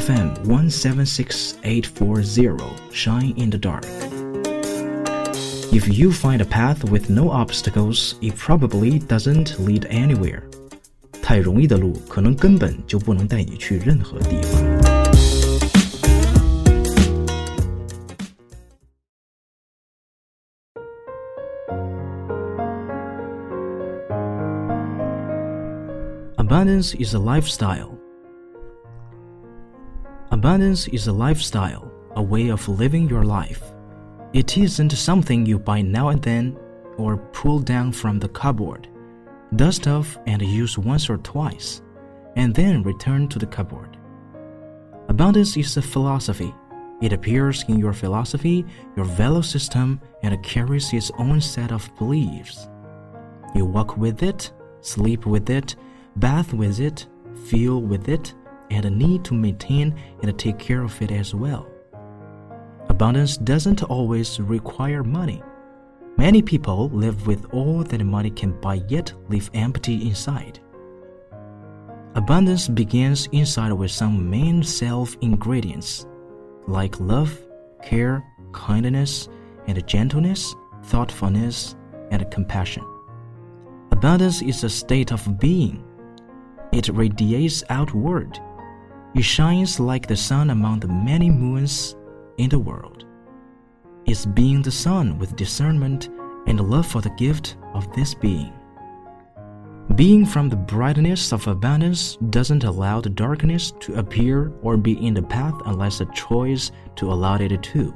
[0.00, 3.84] FM 176840 Shine in the Dark.
[5.72, 10.42] If you find a path with no obstacles, it probably doesn't lead anywhere.
[11.22, 14.62] 太容易的路，可能根本就不能带你去任何地方。
[26.38, 27.89] Abundance is a lifestyle.
[30.41, 33.61] Abundance is a lifestyle, a way of living your life.
[34.33, 36.57] It isn't something you buy now and then
[36.97, 38.87] or pull down from the cupboard,
[39.55, 41.83] dust off and use once or twice,
[42.37, 43.99] and then return to the cupboard.
[45.09, 46.51] Abundance is a philosophy.
[47.03, 48.65] It appears in your philosophy,
[48.95, 52.67] your value system, and carries its own set of beliefs.
[53.53, 54.51] You walk with it,
[54.81, 55.75] sleep with it,
[56.15, 57.05] bath with it,
[57.45, 58.33] feel with it,
[58.71, 61.67] and need to maintain and take care of it as well.
[62.89, 65.43] Abundance doesn't always require money.
[66.17, 70.59] Many people live with all that money can buy yet live empty inside.
[72.15, 76.05] Abundance begins inside with some main self ingredients
[76.67, 77.37] like love,
[77.81, 79.29] care, kindness,
[79.67, 80.53] and gentleness,
[80.83, 81.75] thoughtfulness,
[82.11, 82.83] and compassion.
[83.91, 85.83] Abundance is a state of being
[86.71, 88.39] it radiates outward.
[89.13, 91.95] It shines like the sun among the many moons
[92.37, 93.05] in the world.
[94.05, 96.09] It's being the sun with discernment
[96.47, 98.53] and love for the gift of this being.
[99.95, 105.13] Being from the brightness of abundance doesn't allow the darkness to appear or be in
[105.13, 107.93] the path unless a choice to allow it to.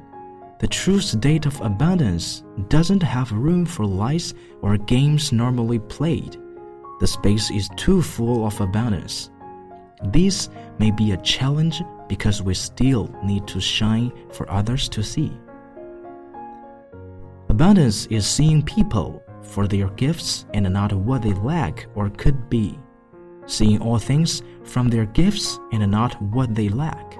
[0.59, 6.37] The true state of abundance doesn't have room for lies or games normally played
[6.97, 9.29] the space is too full of abundance.
[10.03, 15.31] This may be a challenge because we still need to shine for others to see.
[17.49, 22.77] Abundance is seeing people for their gifts and not what they lack or could be.
[23.45, 27.17] Seeing all things from their gifts and not what they lack.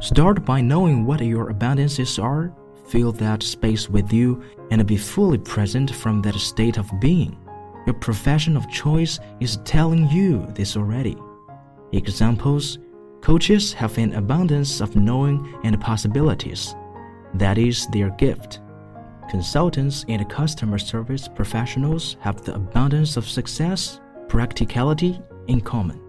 [0.00, 2.52] Start by knowing what your abundances are,
[2.88, 7.36] fill that space with you, and be fully present from that state of being.
[7.86, 11.16] Your profession of choice is telling you this already.
[11.92, 12.78] Examples
[13.20, 16.74] Coaches have an abundance of knowing and possibilities.
[17.32, 18.60] That is their gift.
[19.30, 26.00] Consultants and customer service professionals have the abundance of success, practicality in common.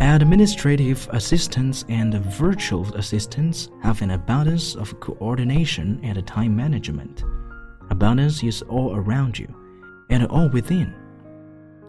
[0.00, 7.24] Administrative assistants and virtual assistants have an abundance of coordination and time management.
[7.90, 9.52] Abundance is all around you
[10.10, 10.94] and all within.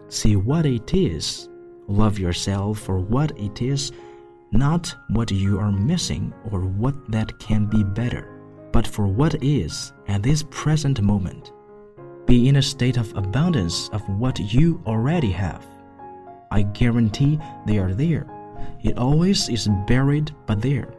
[0.08, 1.48] See what it is.
[1.88, 3.92] Love yourself for what it is,
[4.52, 8.40] not what you are missing or what that can be better,
[8.72, 11.52] but for what is at this present moment.
[12.26, 15.66] Be in a state of abundance of what you already have.
[16.50, 18.26] I guarantee they are there.
[18.82, 20.94] It always is buried, but there.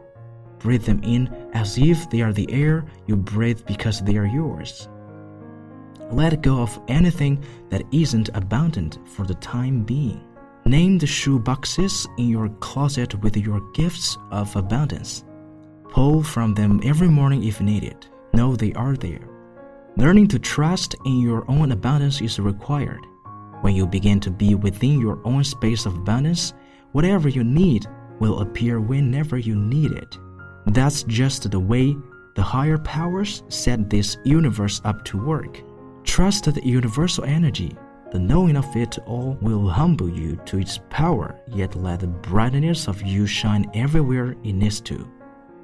[0.58, 4.88] Breathe them in as if they are the air you breathe because they are yours.
[6.12, 10.22] Let go of anything that isn't abundant for the time being.
[10.66, 15.24] Name the shoe boxes in your closet with your gifts of abundance.
[15.88, 18.06] Pull from them every morning if needed.
[18.34, 19.26] Know they are there.
[19.96, 23.00] Learning to trust in your own abundance is required.
[23.62, 26.52] When you begin to be within your own space of abundance,
[26.92, 27.86] whatever you need
[28.20, 30.18] will appear whenever you need it.
[30.66, 31.96] That's just the way
[32.34, 35.62] the higher powers set this universe up to work.
[36.12, 37.74] Trust the universal energy.
[38.10, 42.86] The knowing of it all will humble you to its power, yet let the brightness
[42.86, 45.10] of you shine everywhere it needs to.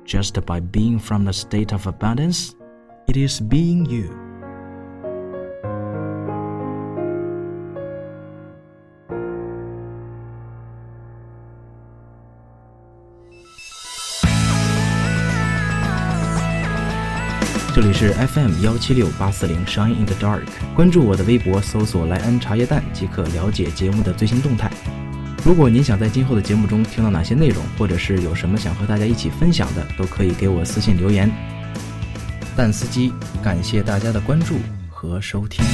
[0.06, 2.54] Just by being from the state of abundance,
[3.06, 4.27] it is being you.
[17.80, 20.42] 这里是 FM 幺七六八四零 Shine in the Dark，
[20.74, 24.68] 关注我的微博，搜索“莱恩茶叶蛋”即可了解节目的最新动态。
[25.44, 31.30] 如果您想在今后的节目中听到哪些内容，或者是有什么想和大家一起分享的，都可以给我私信留言。
[32.56, 33.12] 蛋司机，
[33.44, 34.56] 感谢大家的关注
[34.90, 35.64] 和收听。